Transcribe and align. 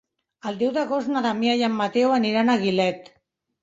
El 0.51 0.57
deu 0.61 0.71
d'agost 0.77 1.13
na 1.13 1.23
Damià 1.27 1.55
i 1.61 1.63
en 1.71 1.79
Mateu 1.85 2.19
aniran 2.19 2.53
a 2.57 2.61
Gilet. 2.67 3.19